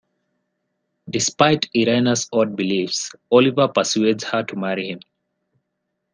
Despite 1.07 1.69
Irena's 1.75 2.27
odd 2.33 2.55
beliefs, 2.55 3.11
Oliver 3.31 3.67
persuades 3.67 4.23
her 4.23 4.41
to 4.41 4.55
marry 4.55 4.87
him. 4.89 5.01